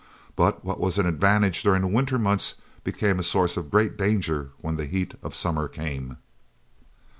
[0.35, 4.49] But what was an advantage during the winter months became a source of great danger
[4.61, 6.17] when the heat of summer came.